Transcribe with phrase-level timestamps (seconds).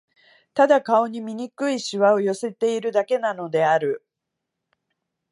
[0.55, 4.03] ただ、顔に醜い皺を寄せているだけなのである